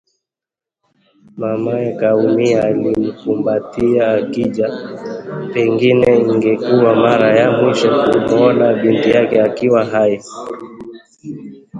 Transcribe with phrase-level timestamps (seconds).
[1.39, 4.69] Mamaye Kaumia alimkumbatia akijua
[5.53, 10.21] pengine ingekuwa mara ya mwisho kumwona bintiye akiwa hai